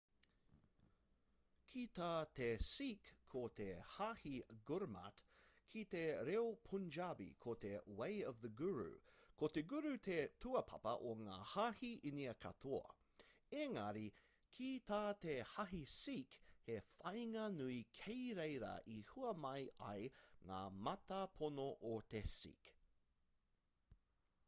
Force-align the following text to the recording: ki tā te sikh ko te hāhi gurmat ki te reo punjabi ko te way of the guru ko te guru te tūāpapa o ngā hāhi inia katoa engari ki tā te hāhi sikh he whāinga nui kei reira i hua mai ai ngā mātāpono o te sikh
ki 1.71 1.81
tā 1.97 2.05
te 2.37 2.45
sikh 2.67 3.09
ko 3.33 3.41
te 3.59 3.65
hāhi 3.95 4.31
gurmat 4.69 5.21
ki 5.73 5.83
te 5.95 5.99
reo 6.29 6.47
punjabi 6.69 7.27
ko 7.45 7.53
te 7.65 7.71
way 7.99 8.15
of 8.31 8.41
the 8.45 8.51
guru 8.63 8.87
ko 9.43 9.49
te 9.59 9.63
guru 9.75 9.91
te 10.09 10.17
tūāpapa 10.47 10.95
o 11.11 11.13
ngā 11.21 11.37
hāhi 11.51 11.91
inia 12.13 12.33
katoa 12.47 12.81
engari 13.67 14.07
ki 14.57 14.71
tā 14.93 15.01
te 15.29 15.37
hāhi 15.53 15.83
sikh 15.99 16.39
he 16.71 16.81
whāinga 16.97 17.47
nui 17.61 17.79
kei 18.03 18.25
reira 18.43 18.75
i 18.97 18.99
hua 19.13 19.37
mai 19.45 19.61
ai 19.93 20.01
ngā 20.51 20.67
mātāpono 20.91 21.71
o 21.95 21.97
te 22.15 22.25
sikh 22.37 22.73